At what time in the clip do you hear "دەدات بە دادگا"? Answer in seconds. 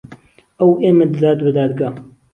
1.13-1.89